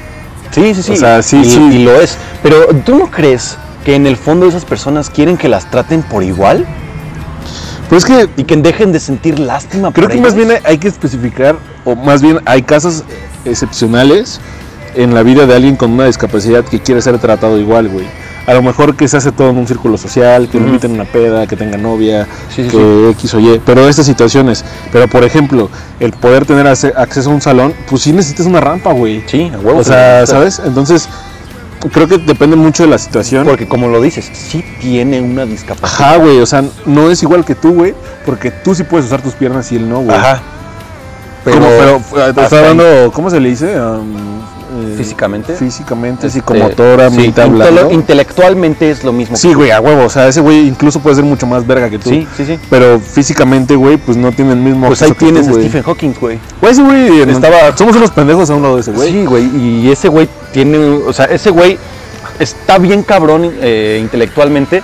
[0.51, 0.93] Sí, sí, sí.
[0.93, 1.59] O sea, sí, y, sí.
[1.59, 2.17] y lo es.
[2.41, 6.23] Pero tú no crees que en el fondo esas personas quieren que las traten por
[6.23, 6.65] igual
[7.89, 10.77] Pues es que y que dejen de sentir lástima creo por que más bien hay
[10.77, 13.03] que especificar, o más bien hay casos
[13.43, 14.39] excepcionales
[14.95, 18.05] en la vida de alguien con una discapacidad que quiere ser tratado igual, güey.
[18.47, 20.69] A lo mejor que se hace todo en un círculo social, que lo Ujú.
[20.75, 24.05] inviten a una peda, que tenga novia, Sí, sí, que X o Y, pero estas
[24.05, 24.63] situaciones.
[24.91, 28.93] Pero por ejemplo, el poder tener acceso a un salón, pues sí necesitas una rampa,
[28.93, 29.21] güey.
[29.27, 29.79] Sí, a huevo.
[29.79, 30.25] O sea.
[30.25, 30.61] ¿sabes?
[30.65, 31.09] Entonces,
[31.91, 33.45] creo que depende mucho de la situación.
[33.45, 36.11] Porque como lo dices, sí tiene una discapacidad.
[36.11, 37.93] Ajá, güey, o sea, no es igual que tú, güey,
[38.25, 40.17] porque tú sí puedes usar tus piernas y él no, güey.
[40.17, 40.41] Ajá.
[41.43, 43.79] Pero, pero, eh, está hablando, ¿cómo se le dice?
[43.79, 44.41] Um,
[44.77, 45.53] eh, Físicamente.
[45.55, 47.91] Físicamente, Este, psicomotora, sí, hablando.
[47.91, 49.35] intelectualmente es lo mismo.
[49.35, 51.99] Sí, güey, a huevo, o sea, ese güey incluso puede ser mucho más verga que
[51.99, 52.09] tú.
[52.09, 52.59] Sí, sí, sí.
[52.69, 55.59] Pero físicamente, güey, pues no tiene el mismo Pues ahí tienes tú, a.
[55.59, 56.39] Stephen Hawking, güey.
[56.61, 59.11] Güey, ese güey Estaba- Somos unos pendejos a un lado de ese güey.
[59.11, 59.45] Sí, güey.
[59.55, 61.77] Y ese güey tiene, o sea, ese güey
[62.39, 64.83] está bien cabrón eh, intelectualmente,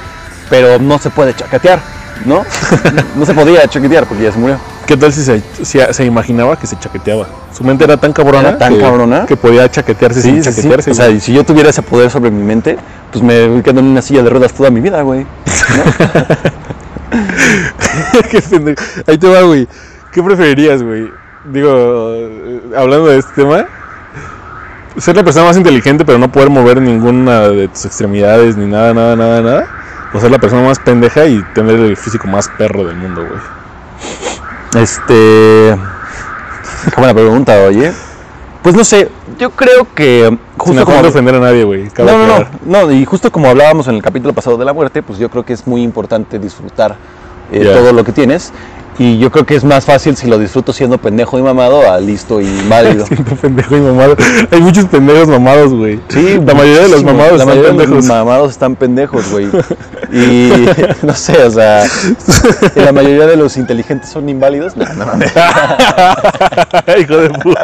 [0.50, 1.80] pero no se puede chaquetear,
[2.26, 2.44] ¿no?
[3.16, 4.58] no se podía chaquetear porque ya se murió.
[4.86, 7.28] ¿Qué tal si se, si se imaginaba que se chaqueteaba?
[7.56, 9.26] Su mente era tan cabrona, Era tan que, cabrona.
[9.26, 10.92] que podía chaquetearse sin chaquetearse.
[10.92, 12.78] O sea, si yo tuviera ese poder sobre mi mente,
[13.12, 15.26] pues me voy quedando en una silla de ruedas toda mi vida, güey.
[19.08, 19.68] Ahí te va, güey.
[20.12, 21.10] ¿Qué preferirías, güey?
[21.46, 23.66] Digo, eh, hablando de este tema,
[24.98, 28.94] ser la persona más inteligente pero no poder mover ninguna de tus extremidades ni nada,
[28.94, 29.68] nada, nada, nada.
[30.14, 33.40] O ser la persona más pendeja y tener el físico más perro del mundo, güey.
[34.76, 35.76] Este.
[36.86, 37.92] Qué buena pregunta, oye.
[38.62, 41.90] Pues no sé, yo creo que Sin justo afán como de ofender a nadie, güey.
[41.98, 45.04] No, no, no, no, y justo como hablábamos en el capítulo pasado de la muerte,
[45.04, 46.96] pues yo creo que es muy importante disfrutar
[47.52, 48.54] eh, todo lo que tienes.
[49.00, 52.00] Y yo creo que es más fácil si lo disfruto siendo pendejo y mamado a
[52.00, 53.06] listo y válido.
[53.08, 54.16] Siempre pendejo y mamado.
[54.52, 56.00] Hay muchos pendejos mamados, güey.
[56.10, 59.48] Sí, la mayoría de los mamados La están mayoría de los mamados están pendejos, güey.
[60.14, 60.52] Y
[61.02, 61.86] no sé, o sea,
[62.76, 64.78] la mayoría de los inteligentes son inválidos.
[64.78, 65.34] No, no mames.
[67.00, 67.64] Hijo de puta.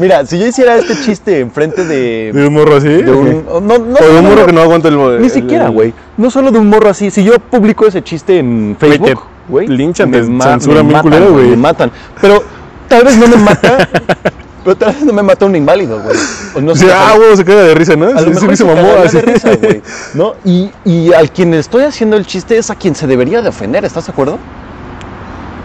[0.00, 2.88] Mira, si yo hiciera este chiste enfrente de, ¿De un morro así?
[2.88, 3.44] de un.
[3.46, 4.96] No, no, O de un morro que no aguanta el...
[5.20, 5.94] Ni el- siquiera, güey.
[6.16, 7.10] No solo de un morro así.
[7.10, 9.68] Si yo publico ese chiste en Güey, Facebook, te güey.
[9.68, 11.48] linchan, me te ma- censuran me matan, culero, güey.
[11.50, 11.90] Me matan.
[12.20, 12.42] Pero
[12.88, 13.88] tal vez no me mata.
[14.64, 16.16] pero tal vez no me mata un inválido, güey.
[16.56, 16.86] O no sé.
[16.86, 18.06] sea, ah, güey, se caga de risa, ¿no?
[18.06, 19.16] a lo mejor se mamó así.
[19.16, 19.82] de risa, güey.
[20.14, 20.34] ¿No?
[20.44, 23.84] Y, y al quien estoy haciendo el chiste es a quien se debería de ofender,
[23.84, 24.38] ¿estás de acuerdo?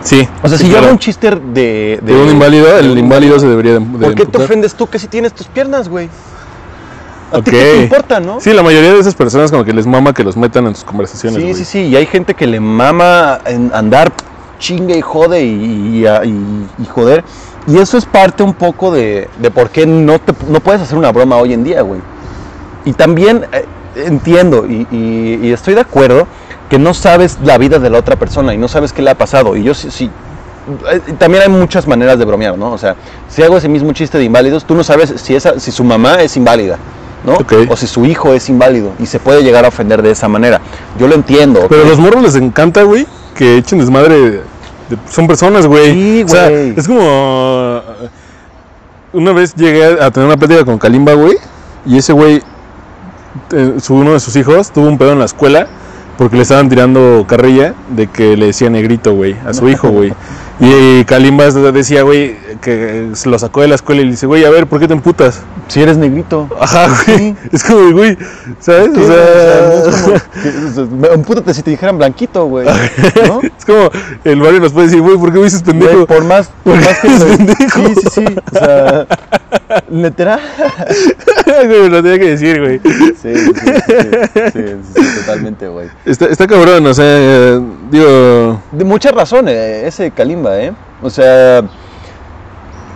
[0.03, 0.27] Sí.
[0.41, 0.85] O sea, si yo claro.
[0.85, 1.99] hago un chiste de...
[2.01, 4.41] De un inválido, de el inválido se debería de, de ¿Por qué te imputar.
[4.41, 6.09] ofendes tú que si tienes tus piernas, güey?
[7.33, 7.45] ¿A Ok.
[7.45, 8.39] ti qué te importa, no?
[8.39, 10.83] Sí, la mayoría de esas personas como que les mama que los metan en sus
[10.83, 14.11] conversaciones, Sí, sí, sí, y hay gente que le mama en andar
[14.59, 17.23] chingue y jode y, y- y- y joder.
[17.67, 20.97] Y eso es parte un poco de, de por qué no, te, no puedes hacer
[20.97, 22.01] una broma hoy en día, güey.
[22.85, 23.65] Y también eh,
[23.95, 26.27] entiendo y, y- y estoy de acuerdo
[26.69, 29.15] que no sabes la vida de la otra persona y no sabes qué le ha
[29.15, 29.55] pasado.
[29.55, 30.09] Y yo sí, sí,
[30.91, 32.71] eh, también hay muchas maneras de bromear, ¿no?
[32.71, 32.95] O sea,
[33.29, 36.21] si hago ese mismo chiste de inválidos, tú no sabes si, esa, si su mamá
[36.21, 36.77] es inválida,
[37.25, 37.37] ¿no?
[37.69, 40.61] O si su hijo es inválido y se puede llegar a ofender de esa manera.
[40.99, 41.65] Yo lo entiendo.
[41.69, 43.05] Pero a los morros les encanta, güey,
[43.35, 44.31] que echen desmadre.
[44.31, 44.41] de-
[45.09, 45.93] son personas, güey.
[45.93, 46.73] Sí, O sea, güey.
[46.75, 47.81] es como.
[49.13, 51.35] Una vez llegué a tener una plática con Kalimba, güey.
[51.85, 52.41] Y ese güey,
[53.51, 55.67] eh, su- uno de sus hijos, tuvo un pedo en la escuela
[56.17, 60.13] porque le estaban tirando carrilla de que le decía negrito, güey, a su hijo, güey.
[60.63, 64.45] Y Kalimba decía, güey, que se lo sacó de la escuela y le dice, güey,
[64.45, 65.41] a ver, ¿por qué te emputas?
[65.67, 66.47] Si eres negrito.
[66.59, 67.17] Ajá, güey.
[67.17, 67.35] Sí.
[67.51, 68.15] Es como, güey,
[68.59, 68.91] ¿sabes?
[68.95, 72.67] O sea, empútate si te dijeran blanquito, güey.
[73.27, 73.41] ¿no?
[73.57, 73.89] es como,
[74.23, 75.93] el barrio nos puede decir, güey, ¿por qué me dices pendejo?
[75.93, 77.79] Güey, por más, por más que lo- pendejo.
[77.87, 78.25] Sí, sí, sí.
[78.53, 79.07] O sea,
[79.89, 80.39] literal.
[81.65, 82.79] Güey, lo tenía que decir, güey.
[82.83, 84.61] Sí, sí, sí, sí,
[84.95, 85.87] sí, totalmente, güey.
[86.05, 87.59] Está, está cabrón, o sea,
[87.91, 90.73] digo, De muchas razones, ese Kalimba, ¿eh?
[91.03, 91.63] O sea,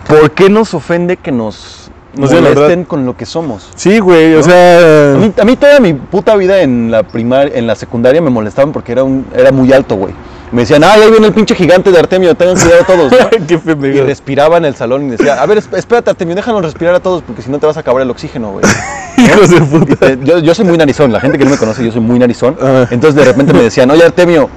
[0.08, 3.70] ¿por qué nos ofende que nos, molesten con lo que somos?
[3.74, 7.56] sí, güey, o sea, A mí, a mí toda mi puta vida en la primaria,
[7.56, 10.14] en la secundaria me molestaban porque era un, era muy alto, güey.
[10.52, 13.30] Me decían, ay, ahí viene el pinche gigante de Artemio, tengan cuidado todos, ¿no?
[13.48, 16.94] qué Y respiraba en el salón y decía, a ver, esp- espérate, Artemio, déjanos respirar
[16.94, 18.64] a todos porque si no te vas a acabar el oxígeno, güey.
[19.16, 20.14] Hijos de puta.
[20.22, 22.56] Yo, yo soy muy narizón, la gente que no me conoce, yo soy muy narizón.
[22.62, 22.86] Ah.
[22.92, 24.48] Entonces de repente me decían, oye, Artemio,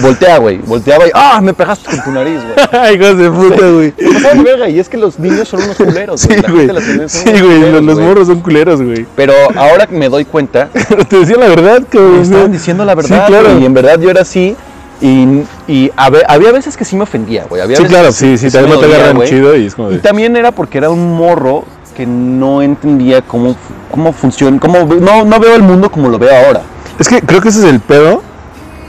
[0.00, 0.58] voltea, güey.
[0.58, 1.40] Volteaba y, ¡ah!
[1.42, 2.94] Me pegaste con tu nariz, güey.
[2.94, 3.92] Hijos de puta, güey.
[3.92, 6.68] De verga, y es que los niños son unos culeros, Sí, güey.
[7.08, 9.06] Sí, güey, los, morros son culeros, güey.
[9.16, 10.68] Pero ahora que me doy cuenta,
[11.08, 12.16] Te decía la verdad, cabrón.
[12.16, 13.58] me estaban diciendo la verdad, Sí, claro.
[13.58, 14.56] y en verdad yo era así.
[15.00, 17.60] Y, y a ve- había veces que sí me ofendía, güey.
[17.60, 19.90] Había Sí, claro, que sí, sí, que también no te agarran chido y es como
[19.90, 21.64] Y también era porque era un morro
[21.96, 23.56] que no entendía cómo,
[23.90, 26.62] cómo funciona, cómo, no, no veo el mundo como lo veo ahora.
[27.00, 28.22] Es que creo que ese es el pedo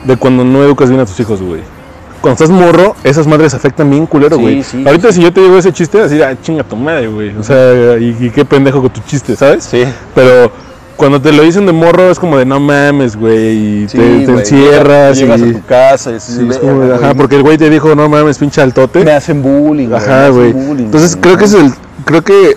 [0.05, 1.61] de cuando no educas bien a tus hijos, güey.
[2.21, 4.63] Cuando estás morro, esas madres afectan bien culero, güey.
[4.63, 7.35] sí, Ahorita sí, si yo te digo ese chiste, así, ah, chinga tu madre, güey.
[7.35, 9.65] O sea, y, y qué pendejo con tu chiste, ¿sabes?
[9.65, 9.83] Sí.
[10.15, 10.49] Pero
[10.95, 13.83] cuando te lo dicen de morro es como de no mames, güey.
[13.83, 15.49] Y Sí, te, te encierras Llegas y...
[15.49, 18.37] a tu casa y sí, es como ajá, porque el güey te dijo no mames,
[18.37, 19.03] pinche altote.
[19.03, 19.91] me hacen bullying.
[19.91, 20.51] Ajá, güey.
[20.51, 21.73] Entonces creo que es el,
[22.05, 22.55] creo que eh,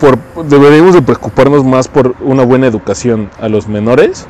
[0.00, 4.26] por, deberíamos de preocuparnos más por una buena educación a los menores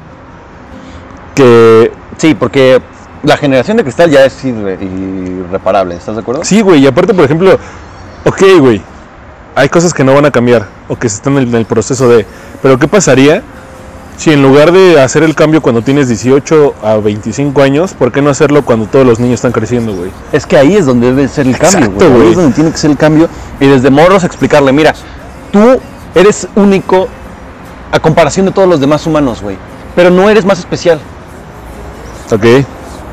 [1.37, 2.81] que Sí, porque
[3.23, 6.45] la generación de cristal ya es irre- irreparable, ¿estás de acuerdo?
[6.45, 6.81] sí, güey.
[6.81, 7.59] Y aparte, por ejemplo,
[8.25, 8.81] ok, güey,
[9.55, 11.65] hay cosas que no van a cambiar o que se están en el, en el
[11.67, 12.27] proceso de,
[12.63, 13.43] pero qué pasaría
[14.17, 18.23] si en lugar de hacer el cambio cuando tienes 18 a 25 años, ¿por qué
[18.23, 20.11] no hacerlo cuando todos los niños están creciendo, güey?
[20.33, 22.23] Es que ahí es donde debe ser el cambio, Exacto, güey.
[22.23, 23.29] Ahí es donde tiene que ser el cambio.
[23.61, 24.95] Y desde morros explicarle, mira,
[25.53, 25.79] tú
[26.15, 27.09] eres único
[27.93, 29.59] a comparación de todos los demás humanos, güey.
[29.95, 30.99] Pero no eres más especial,
[32.31, 32.45] Ok.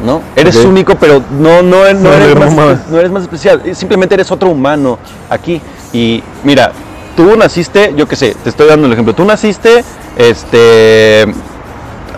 [0.04, 0.21] ¿no?
[0.36, 3.62] Eres único, pero no, no, no, No, eres más, no eres más especial.
[3.76, 4.99] Simplemente eres otro humano
[5.30, 5.62] aquí.
[5.91, 6.71] Y mira,
[7.15, 9.13] tú naciste, yo qué sé, te estoy dando el ejemplo.
[9.13, 9.84] Tú naciste,
[10.17, 11.26] este,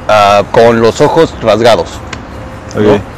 [0.07, 1.89] ah, con los ojos rasgados.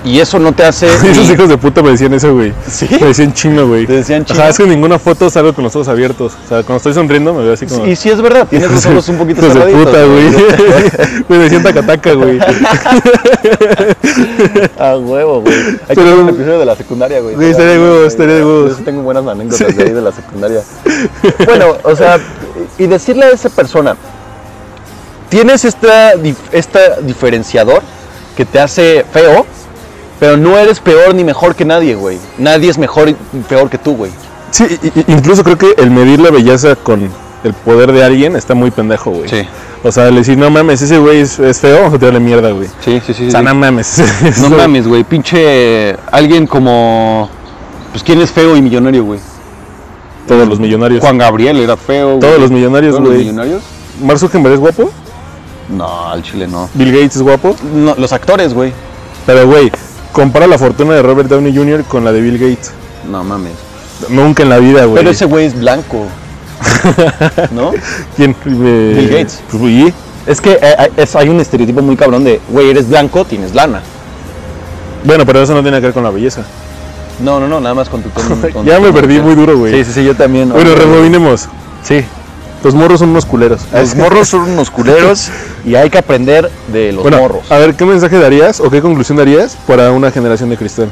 [0.03, 0.87] Y eso no te hace...
[1.09, 2.53] Esos hijos de puta me decían eso, güey.
[2.67, 2.87] ¿Sí?
[2.99, 3.85] Me decían chino, güey.
[3.85, 4.39] ¿Te decían chino?
[4.39, 6.33] Ajá, es que en ninguna foto salgo con los ojos abiertos.
[6.45, 7.85] O sea, cuando estoy sonriendo me veo así como...
[7.85, 10.27] Y sí es verdad, tienes los ojos un poquito Hijos de puta, güey.
[11.27, 12.39] Me decían tacataca, güey.
[14.79, 15.55] A huevo, güey.
[15.87, 17.35] Hay que un episodio de la secundaria, güey.
[17.35, 18.69] Güey, estaría de huevos, estaría de huevos.
[18.71, 20.61] Yo sí tengo buenas anécdotas de ahí de la secundaria.
[21.45, 22.19] Bueno, o sea,
[22.77, 23.95] y decirle a esa persona,
[25.29, 26.13] tienes esta,
[26.51, 27.81] esta diferenciador
[28.38, 29.45] que te hace feo,
[30.19, 32.17] pero no eres peor ni mejor que nadie, güey.
[32.38, 33.15] Nadie es mejor y
[33.50, 34.12] peor que tú, güey.
[34.52, 34.65] Sí,
[35.08, 37.10] incluso creo que el medir la belleza con
[37.43, 39.28] el poder de alguien está muy pendejo, güey.
[39.30, 39.41] Sí.
[39.84, 42.52] O sea, le decir, no mames, ese güey es, es feo, vamos a tirarle mierda,
[42.52, 42.67] güey.
[42.84, 43.28] Sí, sí, sí.
[43.28, 44.02] O sea, no mames.
[44.41, 45.04] No mames, güey.
[45.04, 47.30] Pinche alguien como...
[47.91, 49.19] Pues quién es feo y millonario, güey.
[50.28, 51.02] Todos los millonarios.
[51.02, 52.08] Juan Gabriel era feo.
[52.17, 52.19] güey.
[52.19, 53.26] Todos los millonarios, ¿Todos los güey.
[53.26, 53.63] millonarios?
[54.02, 54.91] Mark Zuckerberg es guapo.
[55.69, 56.69] No, al chile no.
[56.73, 57.56] Bill Gates es guapo.
[57.73, 58.71] No, los actores, güey.
[59.25, 59.71] Pero, güey,
[60.13, 61.84] compara la fortuna de Robert Downey Jr.
[61.84, 62.71] con la de Bill Gates.
[63.10, 63.53] No mames.
[64.10, 64.97] Nunca en la vida, güey.
[64.97, 66.06] Pero ese güey es blanco.
[67.51, 67.71] ¿No?
[68.15, 68.32] ¿Quién?
[68.45, 69.41] Eh, Bill Gates.
[69.49, 69.93] Pues, güey,
[70.25, 73.82] Es que eh, hay un estereotipo muy cabrón de, güey, eres blanco, tienes lana.
[75.03, 76.43] Bueno, pero eso no tiene que ver con la belleza.
[77.19, 78.10] No, no, no, nada más con tu
[78.51, 78.63] tono.
[78.63, 79.73] ya me perdí muy duro, güey.
[79.73, 80.49] Sí, sí, sí, yo también.
[80.49, 81.47] Bueno, rebobinemos.
[81.84, 82.06] Sí.
[82.67, 83.62] Los morros son unos culeros.
[83.71, 85.30] Los morros son unos culeros
[85.63, 87.49] y hay que aprender de los Bueno, morros.
[87.49, 90.89] a ver, ¿qué mensaje darías o qué conclusión darías para una generación de cristal?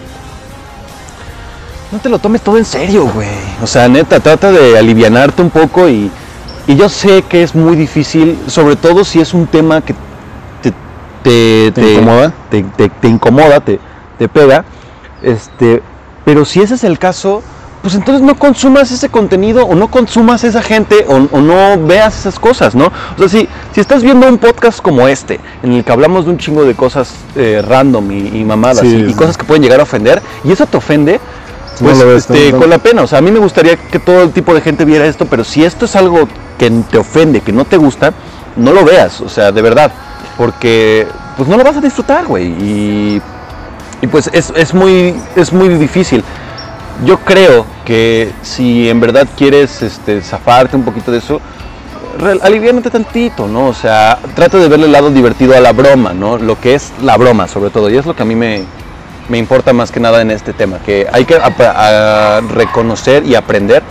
[1.92, 3.28] No te lo tomes todo en serio, güey.
[3.62, 6.10] O sea, neta, trata de alivianarte un poco y,
[6.66, 9.94] y yo sé que es muy difícil, sobre todo si es un tema que
[10.62, 10.72] te,
[11.24, 12.34] te, ¿Te incomoda?
[12.50, 13.82] Te, te- te incomoda, te,
[14.18, 14.64] te pega.
[15.22, 15.82] Este,
[16.24, 17.44] pero si ese es el caso,
[17.86, 22.18] pues entonces no consumas ese contenido o no consumas esa gente o, o no veas
[22.18, 22.88] esas cosas, ¿no?
[22.88, 26.32] O sea, si, si estás viendo un podcast como este, en el que hablamos de
[26.32, 29.82] un chingo de cosas eh, random y, y mamadas Sí, y, cosas que pueden llegar
[29.82, 31.20] a ofender, y eso te ofende,
[31.80, 32.62] pues ves, este, no, no.
[32.62, 33.04] con la pena.
[33.04, 35.44] O sea, a mí me gustaría que todo el tipo de gente viera esto, pero
[35.44, 38.16] si esto es algo que te ofende, que no te gusta,
[38.56, 39.92] no lo veas, o sea, de verdad.
[40.40, 41.06] Porque
[41.38, 42.48] pues no lo vas a disfrutar, güey.
[42.48, 43.22] Y,
[44.02, 46.24] y pues es, es muy, es muy difícil.
[47.06, 51.40] Yo creo que si en verdad quieres este, zafarte un poquito de eso,
[52.42, 53.68] aliviánate tantito, ¿no?
[53.68, 56.38] O sea, trata de verle el lado divertido a la broma, ¿no?
[56.38, 57.90] Lo que es la broma, sobre todo.
[57.90, 58.64] Y es lo que a mí me,
[59.30, 61.38] me importa más que nada en este tema, que hay que
[62.54, 63.84] reconocer y aprender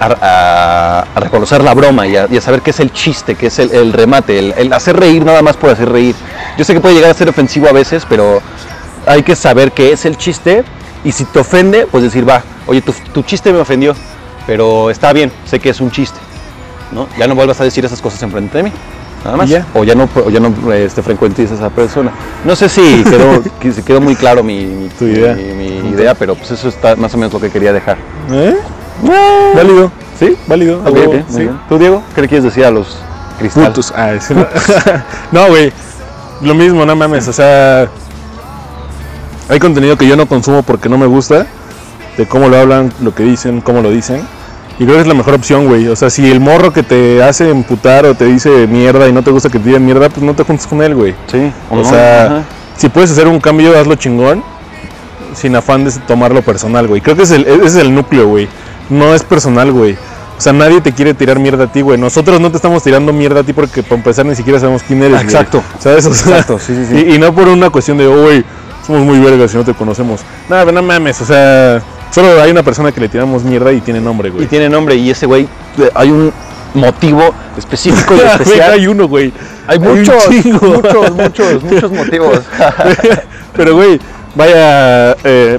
[0.00, 3.92] a, reconocer la broma y a, saber qué es el chiste, qué es el, el
[3.92, 6.14] remate, el, el hacer reír nada más por hacer reír.
[6.56, 8.40] Yo sé que puede llegar a ser ofensivo a veces, pero
[9.06, 10.64] hay que saber qué es el chiste
[11.04, 13.94] y si te ofende, pues decir, va, oye, tu, tu chiste me ofendió,
[14.46, 16.18] pero está bien, sé que es un chiste.
[16.92, 17.08] ¿no?
[17.18, 18.72] Ya no vuelvas a decir esas cosas enfrente de mí.
[19.24, 19.48] Nada más.
[19.50, 19.66] Ya.
[19.74, 22.12] O ya no, o ya no este, frecuentes a esa persona.
[22.44, 25.34] No sé si quedó, que se quedó muy claro mi, mi- Tu idea.
[25.34, 27.96] mi- mi idea, pero pues eso está más o menos lo que quería dejar.
[28.30, 28.56] ¿Eh?
[29.54, 29.90] Válido.
[30.18, 30.36] ¿Sí?
[30.46, 30.78] Válido.
[30.80, 31.38] Ok, a huevo, ok, muy sí.
[31.40, 31.60] bien.
[31.68, 32.02] ¿Tú, Diego?
[32.14, 32.96] ¿Qué le quieres decir a los
[33.40, 33.92] cristales?
[33.96, 34.46] Ah, sí, no.
[35.32, 35.72] no, güey.
[36.42, 37.26] Lo mismo, no mames.
[37.26, 37.88] O sea,
[39.48, 41.46] hay contenido que yo no consumo porque no me gusta.
[42.16, 44.22] De cómo lo hablan, lo que dicen, cómo lo dicen.
[44.78, 45.88] Y creo que es la mejor opción, güey.
[45.88, 49.22] O sea, si el morro que te hace emputar o te dice mierda y no
[49.22, 51.14] te gusta que te digan mierda, pues no te juntes con él, güey.
[51.30, 51.50] Sí.
[51.70, 51.84] O no?
[51.84, 52.42] sea, Ajá.
[52.76, 54.42] si puedes hacer un cambio, hazlo chingón.
[55.34, 57.00] Sin afán de tomarlo personal, güey.
[57.02, 58.48] Creo que es el, ese es el núcleo, güey.
[58.88, 59.92] No es personal, güey.
[59.94, 61.98] O sea, nadie te quiere tirar mierda a ti, güey.
[61.98, 65.00] Nosotros no te estamos tirando mierda a ti porque para empezar ni siquiera sabemos quién
[65.02, 65.12] eres.
[65.12, 65.24] güey.
[65.24, 65.62] Exacto.
[65.78, 66.06] ¿Sabes?
[66.06, 67.04] O sea, Exacto, sí, sí, sí.
[67.10, 68.44] Y, y no por una cuestión de, "Oh, güey,
[68.86, 70.20] somos muy vergas y no te conocemos.
[70.48, 74.00] Nada, no mames, o sea, solo hay una persona que le tiramos mierda y tiene
[74.00, 74.46] nombre, Y güey.
[74.46, 75.48] tiene nombre y ese güey,
[75.94, 76.32] hay un
[76.74, 78.72] motivo específico y especial.
[78.72, 79.32] hay uno, güey.
[79.66, 80.28] Hay muchos,
[80.62, 82.40] muchos, muchos, muchos motivos.
[83.56, 83.98] Pero, güey,
[84.34, 85.58] vaya, eh,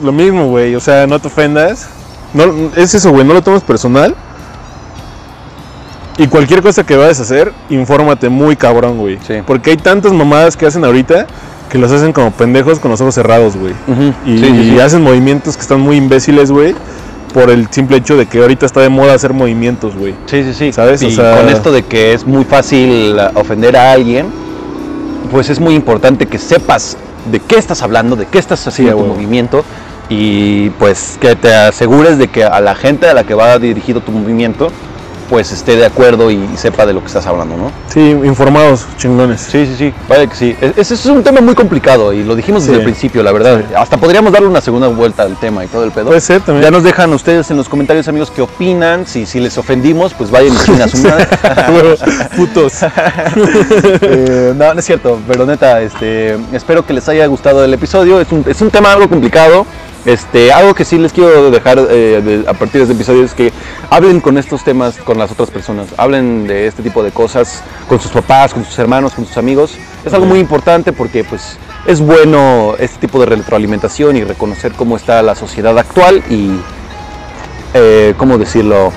[0.00, 0.74] lo mismo, güey.
[0.74, 1.88] O sea, no te ofendas.
[2.32, 4.14] No, es eso, güey, no lo tomes personal.
[6.16, 9.18] Y cualquier cosa que vayas a hacer, infórmate muy cabrón, güey.
[9.26, 9.42] Sí.
[9.44, 11.26] Porque hay tantas mamadas que hacen ahorita
[11.70, 13.72] que los hacen como pendejos con los ojos cerrados, güey.
[14.26, 14.74] Y, Sí, sí, sí.
[14.76, 16.74] y hacen movimientos que están muy imbéciles, güey.
[17.32, 20.14] Por el simple hecho de que ahorita está de moda hacer movimientos, güey.
[20.26, 20.72] Sí, sí, sí.
[20.72, 21.02] ¿Sabes?
[21.02, 24.26] O Y sea- con esto de que es muy fácil uh, ofender a alguien,
[25.32, 26.96] pues es muy importante que sepas
[27.30, 29.64] de qué estás hablando, de qué estás haciendo tu movimiento
[30.08, 34.00] y pues que te asegures de que a la gente a la que va dirigido
[34.00, 34.68] tu movimiento
[35.34, 37.72] pues esté de acuerdo y sepa de lo que estás hablando, ¿no?
[37.92, 39.40] Sí, informados, chingones.
[39.40, 40.56] Sí, sí, sí, vaya que sí.
[40.76, 43.60] Ese es un tema muy complicado y lo dijimos desde el principio, la verdad.
[43.76, 46.06] Hasta podríamos darle una segunda vuelta al tema y todo el pedo.
[46.06, 46.62] Puede ser también.
[46.62, 49.08] Ya nos dejan ustedes en los comentarios, amigos, qué opinan.
[49.08, 51.26] Si, si les ofendimos, pues vayan y a su madre.
[52.36, 52.74] Putos.
[54.06, 58.20] Eh, no, no es cierto, pero neta, este, espero que les haya gustado el episodio.
[58.20, 59.66] Es un, es un tema algo complicado.
[60.06, 63.32] Este, algo que sí les quiero dejar eh, de- a partir de este episodio es
[63.32, 63.52] que
[63.88, 65.86] hablen con estos temas con las otras personas.
[65.96, 69.76] Hablen de este tipo de cosas con sus papás, con sus hermanos, con sus amigos.
[70.04, 74.96] Es algo muy importante porque pues es bueno este tipo de retroalimentación y reconocer cómo
[74.96, 76.50] está la sociedad actual y
[77.72, 78.92] eh, cómo decirlo.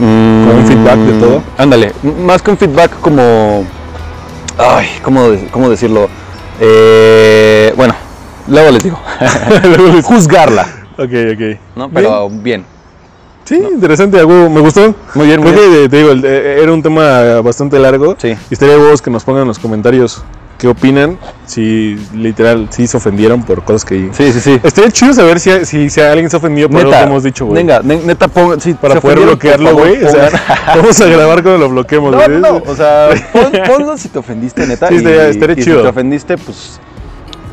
[0.00, 1.42] Mm, Como un feedback de todo.
[1.58, 1.92] Ándale,
[2.24, 3.64] más que un feedback como...
[4.58, 6.08] Ay, ¿cómo, cómo decirlo?
[6.60, 7.94] Eh, bueno,
[8.48, 8.98] luego les digo.
[9.64, 10.66] Luego les- Juzgarla,
[10.98, 11.58] ok, ok.
[11.76, 11.90] ¿no?
[11.90, 12.64] Pero bien.
[13.44, 14.94] Sí, interesante, me gustó.
[15.14, 15.82] Muy bien, muy Creo bien.
[15.82, 18.16] que, te digo, eh, era un tema bastante largo.
[18.18, 18.28] Sí.
[18.50, 20.24] Y estaría de huevos que nos pongan en los comentarios
[20.56, 24.08] qué opinan, si literal, si se ofendieron por cosas que...
[24.12, 24.60] Sí, sí, sí.
[24.62, 27.56] Estaría chido saber si, si, si alguien se ofendió por algo que hemos dicho, güey.
[27.62, 30.02] Venga, ne- neta, pongan, sí, Para poder bloquearlo, güey.
[30.02, 30.30] O sea,
[30.76, 32.28] vamos a grabar cuando lo bloqueemos, No, güey.
[32.28, 34.88] no, no, o sea, pon- ponlo si te ofendiste, neta.
[34.88, 35.76] Sí, y, estaría- estaría y chido.
[35.78, 36.80] si te ofendiste, pues,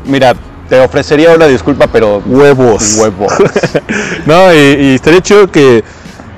[0.06, 0.34] mira,
[0.72, 2.96] te ofrecería una disculpa, pero Huevos.
[2.98, 3.30] huevos.
[4.24, 5.84] No, y, y estaría chido que,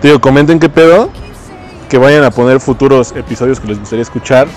[0.00, 1.08] te digo, comenten qué pedo,
[1.88, 4.48] que vayan a poner futuros episodios que les gustaría escuchar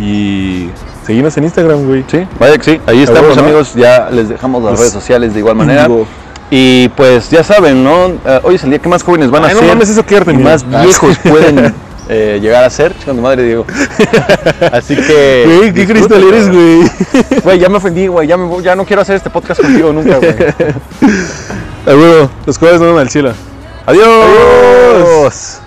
[0.00, 0.70] y
[1.04, 2.04] seguirnos en Instagram, güey.
[2.08, 2.80] Sí, vaya que sí.
[2.86, 3.42] Ahí estamos, ¿no?
[3.42, 3.74] amigos.
[3.74, 5.88] Ya les dejamos las Pues, redes sociales de igual manera.
[6.48, 8.06] Y pues ya saben, ¿no?
[8.24, 9.68] Eh, hoy es el día que más jóvenes van a no ser.
[9.68, 11.74] mames, eso arte, y más Ah, viejos pueden
[12.08, 12.96] eh, llegar a ser.
[12.98, 13.66] Chica, tu madre, Diego.
[14.72, 15.44] Así que.
[15.46, 16.82] Güey, qué cristal eres, güey.
[17.42, 18.26] Güey, ya me ofendí, güey.
[18.26, 20.34] Ya, me ya no quiero hacer este podcast contigo nunca, güey.
[22.46, 23.32] Los jueves no van al cielo.
[23.86, 24.06] Adiós.
[24.06, 25.60] Adiós.